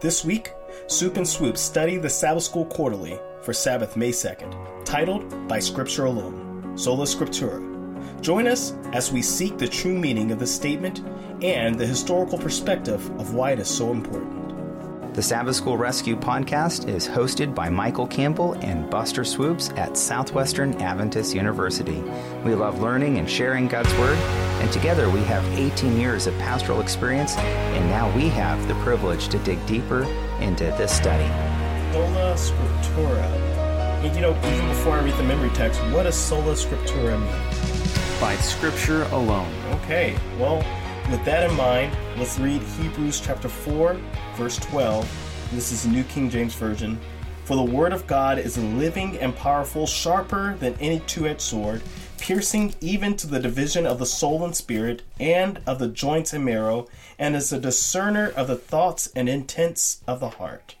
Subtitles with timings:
[0.00, 0.54] This week,
[0.86, 6.06] Soup and Swoop study the Sabbath School Quarterly for Sabbath, May 2nd, titled By Scripture
[6.06, 7.60] Alone, Sola Scriptura.
[8.22, 11.02] Join us as we seek the true meaning of the statement
[11.42, 14.39] and the historical perspective of why it is so important.
[15.12, 20.80] The Sabbath School Rescue podcast is hosted by Michael Campbell and Buster Swoopes at Southwestern
[20.80, 22.00] Adventist University.
[22.44, 26.80] We love learning and sharing God's Word, and together we have 18 years of pastoral
[26.80, 30.04] experience, and now we have the privilege to dig deeper
[30.38, 31.26] into this study.
[31.92, 33.24] Sola Scriptura.
[34.04, 38.20] And you know, even before I read the memory text, what does Sola Scriptura mean?
[38.20, 39.52] By Scripture alone.
[39.82, 40.58] Okay, well,
[41.10, 44.00] with that in mind, let's read Hebrews chapter 4,
[44.40, 45.50] verse 12.
[45.52, 46.98] This is the New King James Version.
[47.44, 51.82] For the word of God is living and powerful, sharper than any two edged sword,
[52.16, 56.42] piercing even to the division of the soul and spirit, and of the joints and
[56.42, 60.74] marrow, and is a discerner of the thoughts and intents of the heart.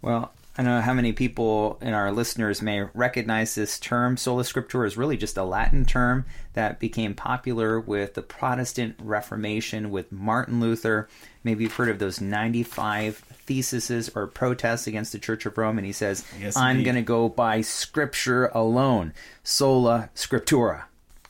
[0.00, 4.16] Well, I don't know how many people in our listeners may recognize this term.
[4.16, 9.92] Sola Scriptura is really just a Latin term that became popular with the Protestant Reformation
[9.92, 11.08] with Martin Luther.
[11.44, 15.86] Maybe you've heard of those 95 theses or protests against the Church of Rome, and
[15.86, 19.14] he says, Yes, I'm going to go by Scripture alone.
[19.44, 20.86] Sola Scriptura.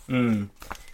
[0.06, 0.44] Hmm.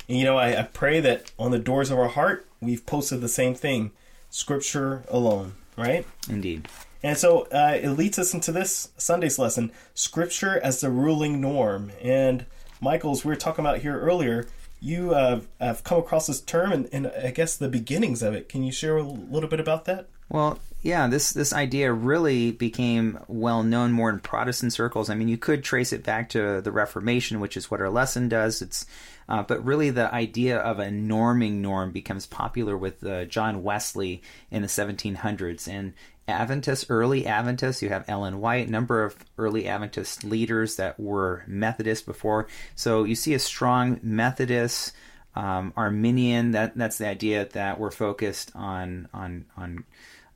[0.09, 3.21] And you know, I, I pray that on the doors of our heart, we've posted
[3.21, 3.93] the same thing
[4.29, 6.05] Scripture alone, right?
[6.29, 6.67] Indeed.
[7.05, 11.93] And so uh, it leads us into this Sunday's lesson Scripture as the ruling norm.
[12.03, 12.47] And
[12.81, 14.47] Michaels, we were talking about here earlier,
[14.81, 18.49] you uh, have come across this term and, and I guess the beginnings of it.
[18.49, 20.09] Can you share a little bit about that?
[20.31, 25.09] Well, yeah, this this idea really became well known more in Protestant circles.
[25.11, 28.29] I mean, you could trace it back to the Reformation, which is what our lesson
[28.29, 28.63] does.
[28.63, 28.87] It's
[29.29, 34.23] uh, but really the idea of a norming norm becomes popular with uh, John Wesley
[34.51, 35.95] in the 1700s and
[36.27, 37.83] Adventists, early Adventists.
[37.83, 42.47] You have Ellen White, number of early Adventist leaders that were Methodist before.
[42.75, 44.93] So you see a strong Methodist.
[45.37, 49.85] Um, Arminian, that that's the idea that we're focused on on on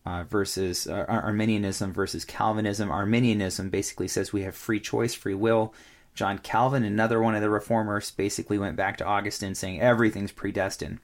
[0.05, 2.91] uh, versus uh, Arminianism versus Calvinism.
[2.91, 5.75] Arminianism basically says we have free choice, free will.
[6.15, 10.99] John Calvin, another one of the reformers, basically went back to Augustine saying everything's predestined.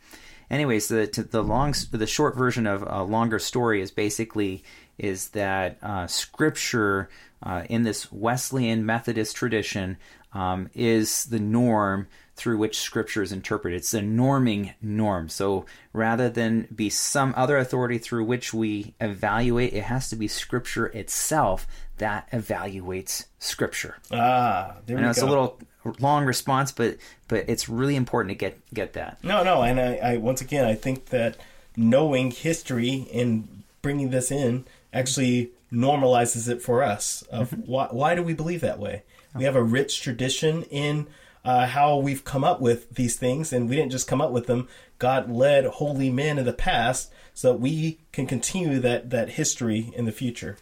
[0.50, 4.62] Anyways, the to the long the short version of a longer story is basically
[4.98, 7.08] is that uh, Scripture
[7.42, 9.96] uh, in this Wesleyan Methodist tradition
[10.32, 13.78] um, is the norm through which Scripture is interpreted.
[13.78, 15.28] It's a norming norm.
[15.28, 20.26] So rather than be some other authority through which we evaluate, it has to be
[20.26, 21.66] Scripture itself
[21.98, 23.98] that evaluates Scripture.
[24.10, 25.10] Ah, there we know go.
[25.10, 25.60] it's a little
[25.98, 26.96] long response, but
[27.28, 29.22] but it's really important to get get that.
[29.22, 31.36] No, no, and I, I once again I think that
[31.76, 37.22] knowing history and bringing this in actually normalizes it for us.
[37.30, 39.02] Of why, why do we believe that way?
[39.34, 41.08] We have a rich tradition in
[41.44, 44.46] uh, how we've come up with these things, and we didn't just come up with
[44.46, 44.68] them.
[44.98, 49.92] God led holy men in the past, so that we can continue that that history
[49.94, 50.56] in the future.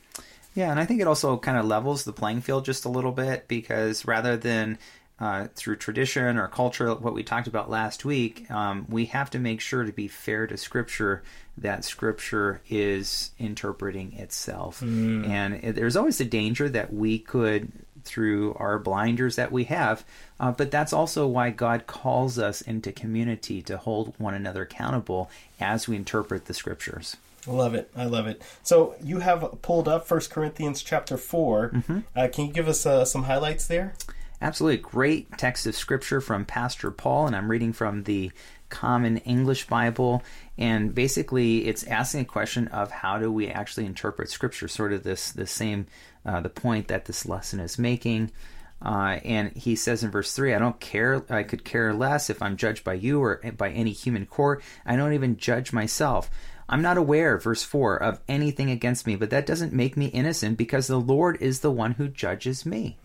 [0.54, 3.12] Yeah, and I think it also kind of levels the playing field just a little
[3.12, 4.78] bit because rather than
[5.22, 9.38] uh, through tradition or culture, what we talked about last week, um, we have to
[9.38, 11.22] make sure to be fair to Scripture
[11.56, 14.82] that Scripture is interpreting itself.
[14.82, 17.70] And it, there's always the danger that we could,
[18.02, 20.04] through our blinders that we have,
[20.40, 25.30] uh, but that's also why God calls us into community to hold one another accountable
[25.60, 27.16] as we interpret the Scriptures.
[27.46, 27.88] I love it.
[27.96, 28.42] I love it.
[28.64, 31.70] So you have pulled up First Corinthians chapter 4
[32.16, 33.94] Uh, can you give us uh, some highlights there?
[34.42, 38.32] Absolutely great text of scripture from Pastor Paul, and I'm reading from the
[38.70, 40.24] Common English Bible.
[40.58, 45.04] And basically, it's asking a question of how do we actually interpret scripture, sort of
[45.04, 45.86] this the same
[46.26, 48.32] uh, the point that this lesson is making.
[48.84, 52.42] Uh, and he says in verse 3 I don't care, I could care less if
[52.42, 54.60] I'm judged by you or by any human court.
[54.84, 56.28] I don't even judge myself.
[56.68, 60.58] I'm not aware, verse 4, of anything against me, but that doesn't make me innocent
[60.58, 62.98] because the Lord is the one who judges me.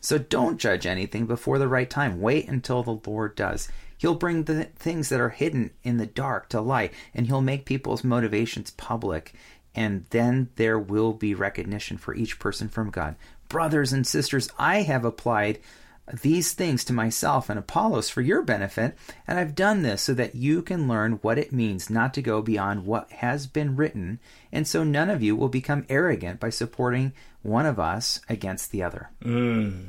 [0.00, 2.20] So don't judge anything before the right time.
[2.20, 3.68] Wait until the Lord does.
[3.98, 7.66] He'll bring the things that are hidden in the dark to light, and he'll make
[7.66, 9.34] people's motivations public.
[9.74, 13.16] And then there will be recognition for each person from God.
[13.48, 15.58] Brothers and sisters, I have applied
[16.12, 18.96] these things to myself and Apollos for your benefit,
[19.26, 22.42] and I've done this so that you can learn what it means not to go
[22.42, 24.18] beyond what has been written,
[24.52, 27.12] and so none of you will become arrogant by supporting
[27.42, 29.10] one of us against the other.
[29.22, 29.88] Hmm.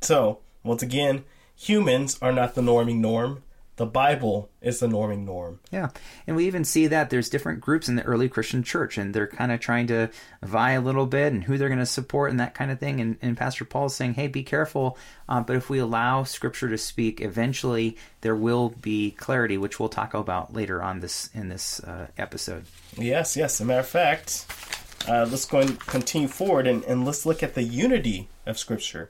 [0.00, 1.24] So, once again,
[1.56, 3.42] humans are not the norming norm.
[3.80, 5.58] The Bible is the norming norm.
[5.70, 5.88] Yeah.
[6.26, 9.26] And we even see that there's different groups in the early Christian church and they're
[9.26, 10.10] kind of trying to
[10.42, 13.00] vie a little bit and who they're going to support and that kind of thing.
[13.00, 14.98] And, and Pastor Paul is saying, hey, be careful.
[15.30, 19.88] Uh, but if we allow Scripture to speak, eventually there will be clarity, which we'll
[19.88, 22.66] talk about later on this in this uh, episode.
[22.98, 23.54] Yes, yes.
[23.54, 24.44] As a matter of fact,
[25.08, 29.08] uh, let's go and continue forward and, and let's look at the unity of Scripture.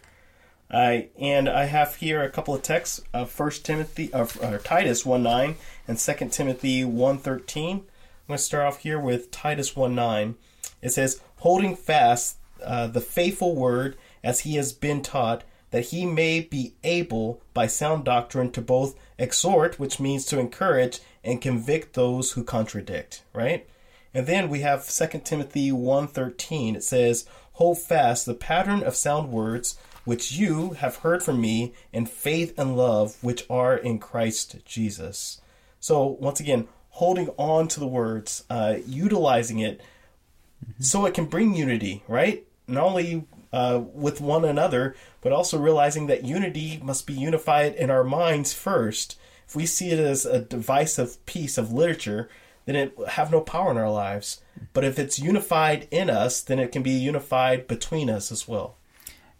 [0.71, 5.05] Uh, and I have here a couple of texts of First Timothy, of uh, Titus
[5.05, 5.57] one nine
[5.89, 7.79] and Second Timothy one thirteen.
[7.79, 10.37] I'm going to start off here with Titus one nine.
[10.81, 16.07] It says, "Holding fast uh, the faithful word as he has been taught, that he
[16.07, 21.95] may be able by sound doctrine to both exhort, which means to encourage, and convict
[21.95, 23.69] those who contradict." Right.
[24.15, 26.77] And then we have Second Timothy one thirteen.
[26.77, 31.73] It says, "Hold fast the pattern of sound words." Which you have heard from me
[31.93, 35.41] in faith and love which are in Christ Jesus.
[35.79, 39.81] So, once again, holding on to the words, uh, utilizing it
[40.65, 40.83] mm-hmm.
[40.83, 42.45] so it can bring unity, right?
[42.67, 47.91] Not only uh, with one another, but also realizing that unity must be unified in
[47.91, 49.19] our minds first.
[49.49, 52.29] If we see it as a divisive piece of literature,
[52.67, 54.43] then it have no power in our lives.
[54.73, 58.77] But if it's unified in us, then it can be unified between us as well.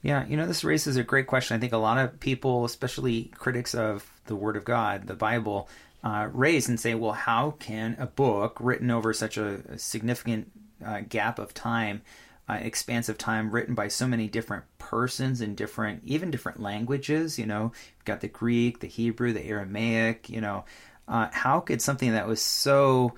[0.03, 1.57] Yeah, you know, this raises a great question.
[1.57, 5.69] I think a lot of people, especially critics of the Word of God, the Bible,
[6.03, 10.51] uh, raise and say, well, how can a book written over such a, a significant
[10.85, 12.01] uh, gap of time,
[12.49, 17.45] uh, expansive time, written by so many different persons in different, even different languages, you
[17.45, 20.65] know, you've got the Greek, the Hebrew, the Aramaic, you know,
[21.07, 23.13] uh, how could something that was so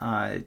[0.00, 0.38] uh,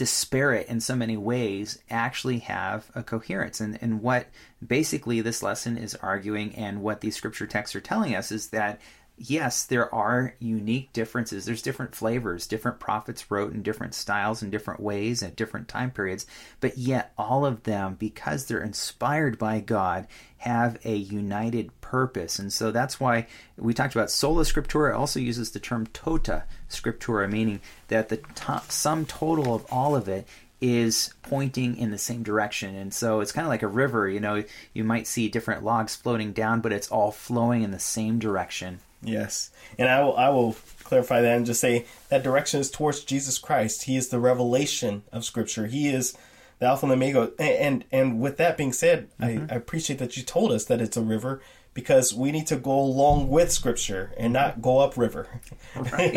[0.00, 3.60] disparate in so many ways actually have a coherence.
[3.60, 4.28] And, and what
[4.66, 8.80] basically this lesson is arguing and what these scripture texts are telling us is that
[9.20, 11.44] yes, there are unique differences.
[11.44, 12.46] There's different flavors.
[12.46, 16.26] Different prophets wrote in different styles and different ways at different time periods.
[16.60, 20.06] But yet, all of them, because they're inspired by God,
[20.38, 22.38] have a united purpose.
[22.38, 23.26] And so that's why
[23.58, 24.96] we talked about sola scriptura.
[24.96, 28.20] Also uses the term tota scriptura, meaning that the
[28.68, 30.26] sum total of all of it
[30.62, 32.74] is pointing in the same direction.
[32.74, 35.96] And so it's kind of like a river, you know, you might see different logs
[35.96, 38.80] floating down, but it's all flowing in the same direction.
[39.02, 43.04] Yes, and I will I will clarify that and just say that direction is towards
[43.04, 43.84] Jesus Christ.
[43.84, 45.66] He is the revelation of Scripture.
[45.66, 46.16] He is
[46.58, 47.32] the Alpha and Omega.
[47.38, 49.50] And and, and with that being said, mm-hmm.
[49.50, 51.40] I, I appreciate that you told us that it's a river
[51.72, 55.40] because we need to go along with Scripture and not go upriver.
[55.76, 56.16] right.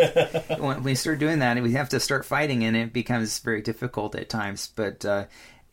[0.59, 4.15] When we start doing that, we have to start fighting, and it becomes very difficult
[4.15, 4.71] at times.
[4.75, 5.25] But uh,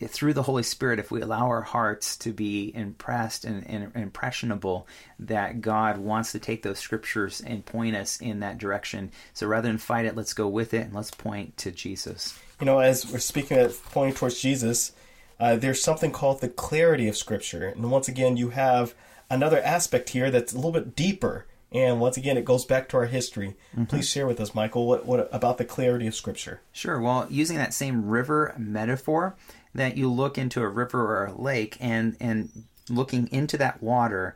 [0.09, 4.87] through the Holy Spirit, if we allow our hearts to be impressed and, and, impressionable
[5.19, 9.11] that God wants to take those scriptures and point us in that direction.
[9.35, 12.39] So rather than fight it, let's go with it and let's point to Jesus.
[12.61, 14.93] You know, as we're speaking of pointing towards Jesus,
[15.39, 17.67] uh, there's something called the clarity of Scripture.
[17.67, 18.95] And once again, you have
[19.29, 21.47] another aspect here that's a little bit deeper.
[21.73, 23.57] And once again, it goes back to our history.
[23.73, 23.85] Mm-hmm.
[23.85, 26.61] Please share with us, Michael, what, what about the clarity of Scripture?
[26.73, 27.01] Sure.
[27.01, 29.37] Well, using that same river metaphor,
[29.75, 32.51] that you look into a river or a lake and and
[32.89, 34.35] looking into that water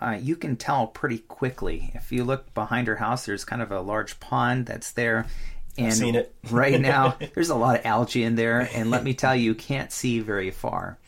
[0.00, 3.70] uh, you can tell pretty quickly if you look behind her house there's kind of
[3.70, 5.26] a large pond that's there
[5.76, 9.04] and I've seen it right now there's a lot of algae in there and let
[9.04, 10.98] me tell you you can't see very far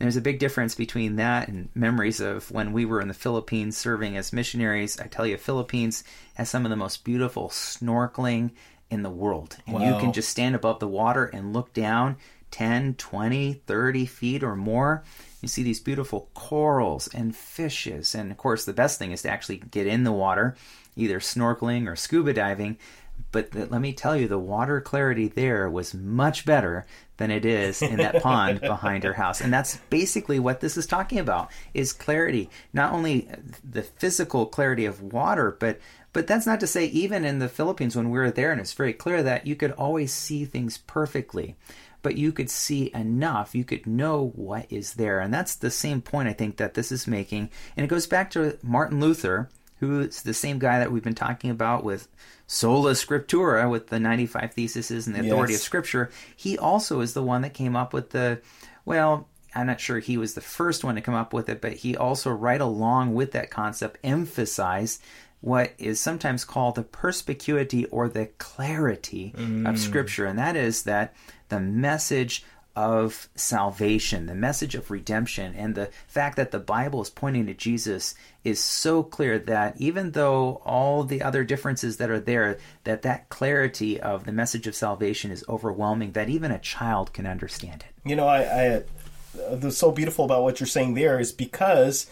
[0.00, 3.14] and there's a big difference between that and memories of when we were in the
[3.14, 5.00] Philippines serving as missionaries.
[5.00, 8.52] I tell you, Philippines has some of the most beautiful snorkeling
[8.90, 9.56] in the world.
[9.66, 9.94] And wow.
[9.94, 12.16] you can just stand above the water and look down
[12.50, 15.04] 10, 20, 30 feet or more.
[15.40, 18.14] You see these beautiful corals and fishes.
[18.14, 20.56] And of course, the best thing is to actually get in the water,
[20.96, 22.78] either snorkeling or scuba diving.
[23.30, 26.86] But the, let me tell you, the water clarity there was much better
[27.18, 29.40] than it is in that pond behind her house.
[29.40, 32.48] And that's basically what this is talking about is clarity.
[32.72, 33.28] Not only
[33.68, 35.80] the physical clarity of water, but
[36.12, 38.72] but that's not to say even in the Philippines when we were there and it's
[38.72, 41.56] very clear that you could always see things perfectly
[42.02, 43.54] but you could see enough.
[43.54, 45.20] You could know what is there.
[45.20, 47.50] And that's the same point I think that this is making.
[47.76, 49.48] And it goes back to Martin Luther,
[49.80, 52.08] who is the same guy that we've been talking about with
[52.46, 55.60] Sola Scriptura, with the 95 theses and the authority yes.
[55.60, 56.10] of Scripture.
[56.34, 58.40] He also is the one that came up with the,
[58.84, 61.74] well, I'm not sure he was the first one to come up with it, but
[61.74, 65.02] he also, right along with that concept, emphasized
[65.40, 69.68] what is sometimes called the perspicuity or the clarity mm.
[69.68, 70.26] of Scripture.
[70.26, 71.14] And that is that
[71.48, 72.44] the message
[72.78, 77.54] of salvation, the message of redemption, and the fact that the Bible is pointing to
[77.54, 78.14] Jesus
[78.44, 83.28] is so clear that even though all the other differences that are there, that that
[83.30, 88.08] clarity of the message of salvation is overwhelming, that even a child can understand it.
[88.08, 88.82] You know, I, I
[89.56, 92.06] the so beautiful about what you're saying there is because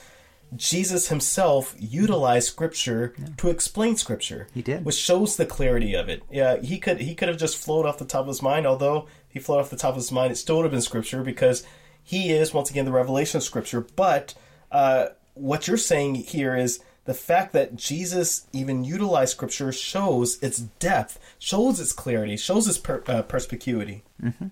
[0.57, 3.27] Jesus himself utilized scripture yeah.
[3.37, 4.49] to explain scripture.
[4.53, 4.85] He did.
[4.85, 6.23] Which shows the clarity of it.
[6.31, 9.07] Yeah, he could he could have just flowed off the top of his mind, although
[9.29, 11.65] he flowed off the top of his mind, it still would have been scripture because
[12.03, 13.81] he is once again the revelation of scripture.
[13.81, 14.35] But
[14.73, 20.59] uh, what you're saying here is the fact that Jesus even utilized scripture shows its
[20.59, 24.03] depth, shows its clarity, shows its per, uh, perspicuity.
[24.23, 24.47] Mm-hmm.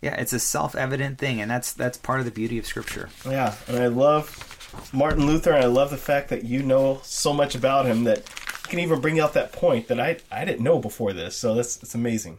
[0.00, 3.10] Yeah, it's a self-evident thing, and that's that's part of the beauty of scripture.
[3.26, 7.32] Yeah, and I love Martin Luther, and I love the fact that you know so
[7.32, 10.62] much about him that you can even bring out that point that I I didn't
[10.62, 11.36] know before this.
[11.36, 12.38] So that's it's amazing.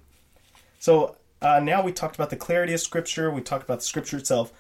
[0.80, 3.30] So uh, now we talked about the clarity of Scripture.
[3.30, 4.51] We talked about the Scripture itself.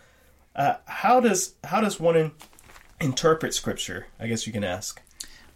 [0.55, 2.31] Uh, how does how does one in,
[2.99, 4.07] interpret Scripture?
[4.19, 5.01] I guess you can ask.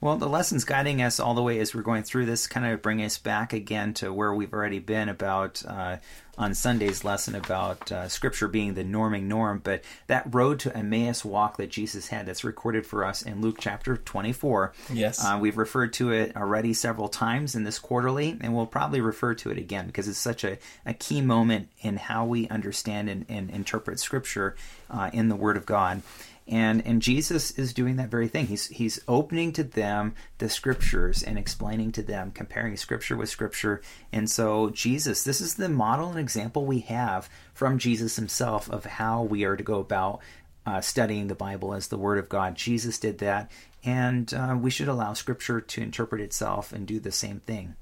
[0.01, 2.81] Well, the lessons guiding us all the way as we're going through this kind of
[2.81, 5.97] bring us back again to where we've already been about uh,
[6.37, 9.61] on Sunday's lesson about uh, Scripture being the norming norm.
[9.63, 13.57] But that road to Emmaus walk that Jesus had, that's recorded for us in Luke
[13.59, 14.73] chapter 24.
[14.91, 15.23] Yes.
[15.23, 19.33] Uh, we've referred to it already several times in this quarterly, and we'll probably refer
[19.35, 23.25] to it again because it's such a, a key moment in how we understand and,
[23.29, 24.55] and interpret Scripture
[24.89, 26.01] uh, in the Word of God
[26.47, 28.47] and and Jesus is doing that very thing.
[28.47, 33.81] He's he's opening to them the scriptures and explaining to them, comparing scripture with scripture.
[34.11, 38.85] And so Jesus, this is the model and example we have from Jesus himself of
[38.85, 40.19] how we are to go about
[40.67, 42.55] uh, studying the Bible as the Word of God.
[42.55, 43.49] Jesus did that,
[43.83, 47.75] and uh, we should allow Scripture to interpret itself and do the same thing.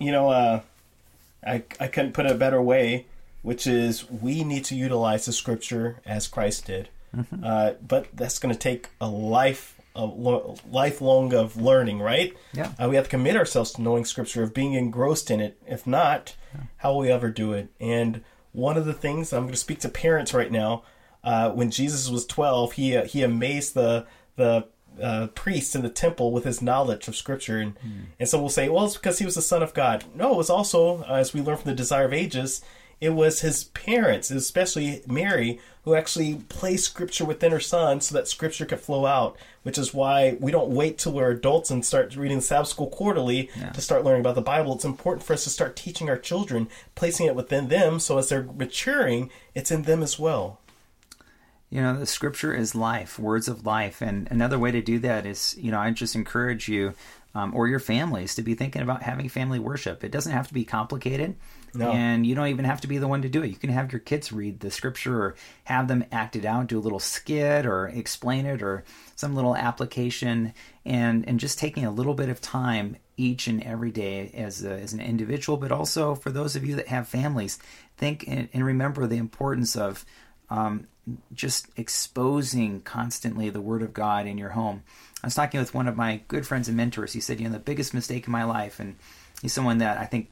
[0.00, 0.60] You know, uh,
[1.46, 3.06] I I couldn't put it a better way,
[3.42, 6.88] which is we need to utilize the Scripture as Christ did.
[7.16, 7.44] Mm-hmm.
[7.44, 12.36] Uh, but that's going to take a life, a lo- lifelong of learning, right?
[12.52, 12.72] Yeah.
[12.78, 15.58] Uh, we have to commit ourselves to knowing Scripture, of being engrossed in it.
[15.66, 16.62] If not, yeah.
[16.78, 17.68] how will we ever do it?
[17.80, 20.82] And one of the things I'm going to speak to parents right now.
[21.22, 24.06] Uh, when Jesus was 12, he uh, he amazed the
[24.36, 24.68] the
[25.02, 28.06] uh, priests in the temple with his knowledge of Scripture, and mm.
[28.18, 30.04] and so we'll say, well, it's because he was the Son of God.
[30.14, 32.62] No, it was also, uh, as we learn from the Desire of Ages,
[33.00, 38.26] it was his parents, especially Mary, who actually placed scripture within her son so that
[38.26, 42.16] scripture could flow out, which is why we don't wait till we're adults and start
[42.16, 43.70] reading Sabbath School quarterly yeah.
[43.70, 44.74] to start learning about the Bible.
[44.74, 48.30] It's important for us to start teaching our children, placing it within them so as
[48.30, 50.60] they're maturing, it's in them as well.
[51.68, 54.00] You know, the scripture is life, words of life.
[54.00, 56.94] And another way to do that is, you know, I just encourage you
[57.36, 60.02] um, or your families to be thinking about having family worship.
[60.02, 61.36] It doesn't have to be complicated.
[61.74, 61.90] No.
[61.90, 63.48] And you don't even have to be the one to do it.
[63.48, 66.78] You can have your kids read the scripture or have them act it out, do
[66.78, 68.84] a little skit or explain it or
[69.16, 70.54] some little application
[70.86, 74.72] and and just taking a little bit of time each and every day as a,
[74.72, 77.58] as an individual, but also for those of you that have families,
[77.98, 80.06] think and, and remember the importance of
[80.50, 80.86] um,
[81.32, 84.82] just exposing constantly the Word of God in your home.
[85.22, 87.12] I was talking with one of my good friends and mentors.
[87.12, 88.96] He said, you know, the biggest mistake in my life, and
[89.42, 90.30] he's someone that I think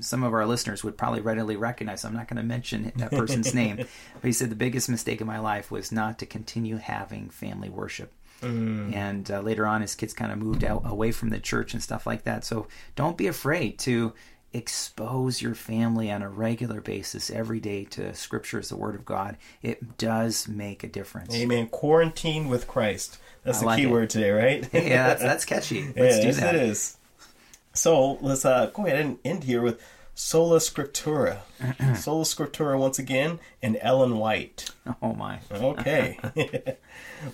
[0.00, 2.04] some of our listeners would probably readily recognize.
[2.04, 5.26] I'm not going to mention that person's name, but he said the biggest mistake in
[5.26, 8.12] my life was not to continue having family worship.
[8.42, 8.94] Mm.
[8.94, 11.82] And uh, later on, his kids kind of moved out away from the church and
[11.82, 12.44] stuff like that.
[12.44, 14.12] So don't be afraid to
[14.56, 19.04] expose your family on a regular basis every day to scripture as the word of
[19.04, 21.34] god it does make a difference.
[21.34, 21.68] Amen.
[21.68, 23.18] Quarantine with christ.
[23.44, 23.90] That's I the like key it.
[23.90, 24.68] word today right?
[24.72, 25.82] Yeah that's, that's catchy.
[25.96, 26.54] Let's yeah, do yes, that.
[26.54, 26.96] it is.
[27.74, 29.80] So let's uh, go ahead and end here with
[30.18, 31.40] Sola Scriptura.
[31.96, 34.70] Sola Scriptura once again, and Ellen White.
[35.02, 35.40] Oh my.
[35.52, 36.18] okay.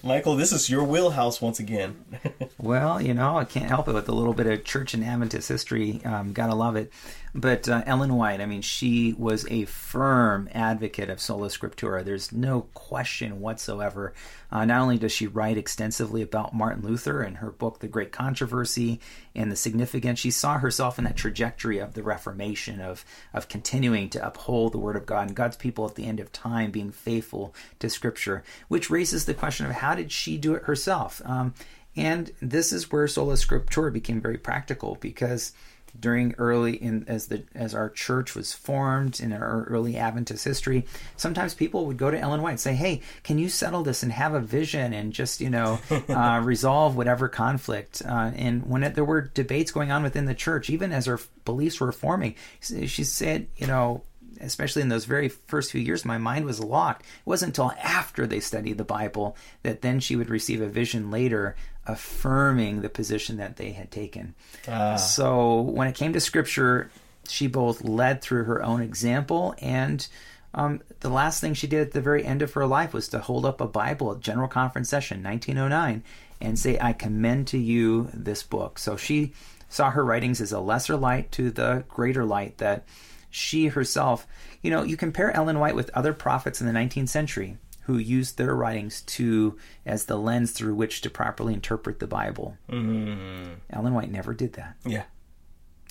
[0.03, 2.05] Michael, this is your wheelhouse once again.
[2.59, 5.49] well, you know, I can't help it with a little bit of church and Adventist
[5.49, 6.01] history.
[6.05, 6.93] Um, gotta love it.
[7.35, 12.05] But uh, Ellen White, I mean, she was a firm advocate of sola scriptura.
[12.05, 14.13] There's no question whatsoever.
[14.51, 18.13] Uh, not only does she write extensively about Martin Luther and her book, The Great
[18.13, 19.01] Controversy,
[19.35, 24.09] and the significance, she saw herself in that trajectory of the Reformation, of, of continuing
[24.11, 26.91] to uphold the Word of God and God's people at the end of time being
[26.91, 31.21] faithful to Scripture, which raises the question of how did she do it herself?
[31.25, 31.55] Um,
[31.97, 35.53] and this is where sola scriptura became very practical because
[35.99, 40.87] during early in as the as our church was formed in our early Adventist history,
[41.17, 44.13] sometimes people would go to Ellen White and say, "Hey, can you settle this and
[44.13, 48.95] have a vision and just you know uh, resolve whatever conflict?" Uh, and when it,
[48.95, 53.05] there were debates going on within the church, even as our beliefs were forming, she
[53.05, 54.03] said, "You know."
[54.41, 57.03] especially in those very first few years, my mind was locked.
[57.03, 61.11] It wasn't until after they studied the Bible that then she would receive a vision
[61.11, 61.55] later
[61.87, 64.35] affirming the position that they had taken.
[64.69, 64.97] Ah.
[64.97, 66.91] So when it came to scripture,
[67.29, 70.07] she both led through her own example and
[70.55, 73.19] um, the last thing she did at the very end of her life was to
[73.19, 76.03] hold up a Bible at General Conference Session 1909
[76.41, 78.79] and say, I commend to you this book.
[78.79, 79.33] So she
[79.69, 82.85] saw her writings as a lesser light to the greater light that
[83.31, 84.27] she herself,
[84.61, 88.39] you know, you compare Ellen White with other prophets in the 19th century who used
[88.39, 92.57] their writings to as the lens through which to properly interpret the Bible.
[92.71, 93.57] Mm.
[93.71, 94.77] Ellen White never did that.
[94.85, 95.05] Yeah.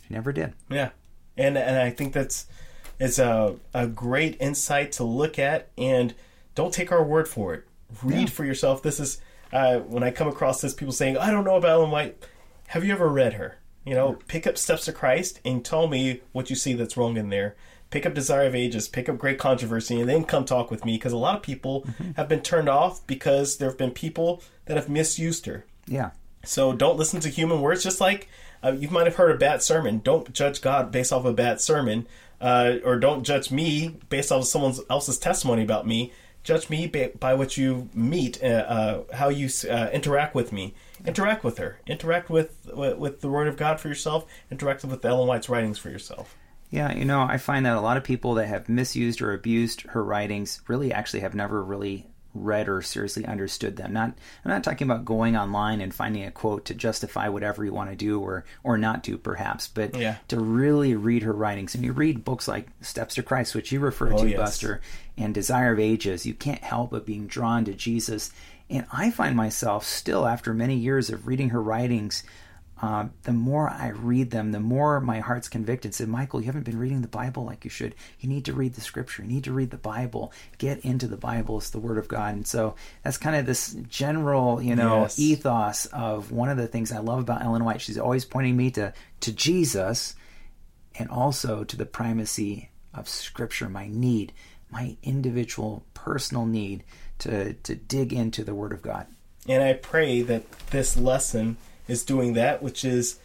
[0.08, 0.54] She never did.
[0.70, 0.90] Yeah.
[1.38, 2.46] And and I think that's
[3.00, 6.14] it's a a great insight to look at and
[6.56, 7.68] don't take our word for it.
[8.04, 8.26] Read Yeah.
[8.28, 8.82] for yourself.
[8.84, 9.22] This is
[9.52, 12.26] uh, when I come across this people saying, I don't know about Ellen White.
[12.68, 13.58] Have you ever read her?
[13.86, 17.18] You know, pick up Steps to Christ and tell me what you see that's wrong
[17.18, 17.56] in there.
[17.92, 20.96] Pick up Desire of Ages, pick up Great Controversy, and then come talk with me
[20.96, 24.78] because a lot of people have been turned off because there have been people that
[24.78, 25.66] have misused her.
[25.86, 26.12] Yeah.
[26.44, 27.84] So don't listen to human words.
[27.84, 28.28] Just like
[28.64, 30.00] uh, you might have heard a bad sermon.
[30.00, 32.08] Don't judge God based off a bad sermon,
[32.40, 36.14] uh, or don't judge me based off of someone else's testimony about me.
[36.44, 40.74] Judge me by, by what you meet, uh, uh, how you uh, interact with me.
[41.06, 41.80] Interact with her.
[41.86, 44.26] Interact with, with with the Word of God for yourself.
[44.50, 46.36] Interact with Ellen White's writings for yourself.
[46.72, 49.82] Yeah, you know, I find that a lot of people that have misused or abused
[49.82, 53.92] her writings really actually have never really read or seriously understood them.
[53.92, 54.14] Not
[54.46, 57.90] I'm not talking about going online and finding a quote to justify whatever you want
[57.90, 60.16] to do or or not do perhaps, but Yeah.
[60.30, 61.76] to really read her writings.
[61.76, 64.38] And you read books like Steps to Christ, which you refer Oh, to, yes.
[64.40, 64.80] Buster,
[65.18, 68.32] and Desire of Ages, you can't help but being drawn to Jesus.
[68.70, 72.24] And I find myself still after many years of reading her writings
[72.82, 75.94] uh, the more I read them, the more my heart's convicted.
[75.94, 77.94] Said, Michael, you haven't been reading the Bible like you should.
[78.20, 79.22] You need to read the Scripture.
[79.22, 80.34] You need to read the Bible.
[80.58, 81.60] Get into the Bible.
[81.60, 82.34] It's the Word of God.
[82.34, 82.74] And so
[83.04, 85.20] that's kind of this general, you know, Yes.
[85.20, 87.82] ethos of one of the things I love about Ellen White.
[87.82, 90.16] She's always pointing me to to Jesus,
[90.98, 93.70] and also to the primacy of Scripture.
[93.70, 94.34] My need,
[94.72, 96.84] my individual, personal need
[97.20, 99.06] to to dig into the Word of God.
[99.48, 101.58] And I pray that this lesson
[101.92, 103.20] is doing that, which is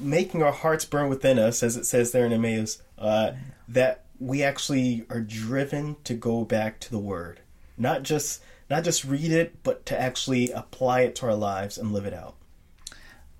[0.00, 3.32] making our hearts burn within us, as it says there in Emmaus, uh,
[3.66, 7.40] that we actually are driven to go back to the Word,
[7.78, 11.92] not just not just read it, but to actually apply it to our lives and
[11.92, 12.34] live it out.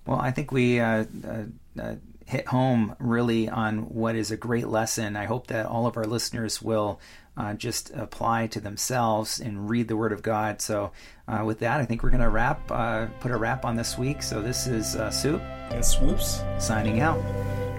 [0.06, 1.44] Well, I think we uh, uh,
[1.80, 1.94] uh,
[2.26, 5.16] hit home really on what is a great lesson.
[5.16, 7.00] I hope that all of our listeners will
[7.36, 10.60] uh, just apply to themselves and read the Word of God.
[10.60, 10.92] So,
[11.26, 13.98] uh, with that, I think we're going to wrap, uh, put a wrap on this
[13.98, 14.22] week.
[14.22, 16.42] So, this is uh, Soup And swoops.
[16.58, 17.18] signing out.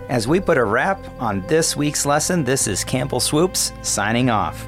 [0.09, 4.67] As we put a wrap on this week's lesson, this is Campbell Swoopes signing off.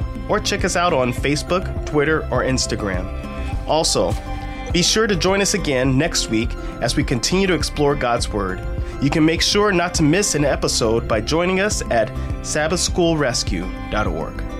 [0.29, 3.05] or check us out on Facebook, Twitter, or Instagram.
[3.67, 4.13] Also,
[4.71, 8.65] be sure to join us again next week as we continue to explore God's Word.
[9.01, 12.09] You can make sure not to miss an episode by joining us at
[12.43, 14.50] sabbathschoolrescue.org.